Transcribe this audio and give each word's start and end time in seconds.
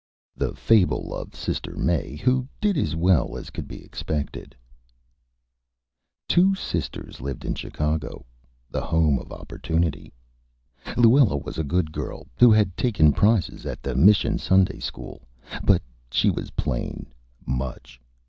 _THE 0.39 0.55
FABLE 0.55 1.13
OF 1.13 1.35
SISTER 1.35 1.75
MAE, 1.77 2.15
WHO 2.15 2.47
DID 2.59 2.75
AS 2.75 2.95
WELL 2.95 3.37
AS 3.37 3.51
COULD 3.51 3.67
BE 3.67 3.85
EXPECTED 3.85 4.55
Two 6.27 6.55
Sisters 6.55 7.21
lived 7.21 7.45
in 7.45 7.53
Chicago, 7.53 8.25
the 8.71 8.81
Home 8.81 9.19
of 9.19 9.31
Opportunity. 9.31 10.11
Luella 10.97 11.37
was 11.37 11.59
a 11.59 11.63
Good 11.63 11.91
Girl, 11.91 12.27
who 12.39 12.51
had 12.51 12.75
taken 12.75 13.13
Prizes 13.13 13.63
at 13.67 13.83
the 13.83 13.93
Mission 13.93 14.39
Sunday 14.39 14.79
School, 14.79 15.27
but 15.63 15.83
she 16.09 16.31
was 16.31 16.49
Plain, 16.49 17.13
much. 17.45 18.01